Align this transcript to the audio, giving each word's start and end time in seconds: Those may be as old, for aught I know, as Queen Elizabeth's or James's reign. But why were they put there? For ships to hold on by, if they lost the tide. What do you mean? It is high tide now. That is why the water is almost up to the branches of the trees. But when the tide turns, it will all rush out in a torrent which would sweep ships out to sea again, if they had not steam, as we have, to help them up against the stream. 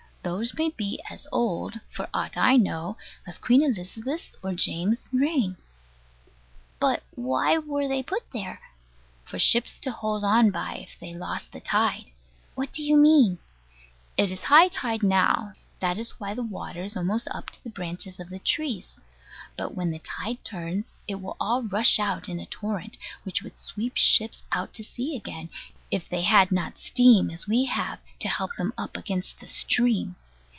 Those 0.23 0.53
may 0.53 0.69
be 0.69 1.01
as 1.09 1.25
old, 1.31 1.79
for 1.89 2.07
aught 2.13 2.37
I 2.37 2.55
know, 2.55 2.95
as 3.25 3.39
Queen 3.39 3.63
Elizabeth's 3.63 4.37
or 4.43 4.53
James's 4.53 5.11
reign. 5.11 5.57
But 6.79 7.01
why 7.15 7.57
were 7.57 7.87
they 7.87 8.03
put 8.03 8.29
there? 8.31 8.59
For 9.25 9.39
ships 9.39 9.79
to 9.79 9.89
hold 9.89 10.23
on 10.23 10.51
by, 10.51 10.75
if 10.75 10.95
they 10.99 11.15
lost 11.15 11.51
the 11.51 11.59
tide. 11.59 12.11
What 12.53 12.71
do 12.71 12.83
you 12.83 12.97
mean? 12.97 13.39
It 14.15 14.29
is 14.29 14.43
high 14.43 14.67
tide 14.67 15.01
now. 15.01 15.53
That 15.79 15.97
is 15.97 16.19
why 16.19 16.35
the 16.35 16.43
water 16.43 16.83
is 16.83 16.95
almost 16.95 17.27
up 17.31 17.49
to 17.49 17.63
the 17.63 17.71
branches 17.71 18.19
of 18.19 18.29
the 18.29 18.37
trees. 18.37 19.01
But 19.57 19.73
when 19.73 19.89
the 19.89 19.99
tide 19.99 20.43
turns, 20.43 20.95
it 21.07 21.15
will 21.15 21.35
all 21.39 21.63
rush 21.63 21.99
out 21.99 22.29
in 22.29 22.39
a 22.39 22.45
torrent 22.45 22.97
which 23.23 23.41
would 23.41 23.57
sweep 23.57 23.97
ships 23.97 24.43
out 24.51 24.71
to 24.73 24.83
sea 24.83 25.15
again, 25.15 25.49
if 25.89 26.07
they 26.07 26.21
had 26.21 26.51
not 26.51 26.77
steam, 26.77 27.29
as 27.29 27.47
we 27.47 27.65
have, 27.65 27.99
to 28.19 28.29
help 28.29 28.55
them 28.55 28.73
up 28.77 28.95
against 28.95 29.39
the 29.39 29.47
stream. 29.47 30.15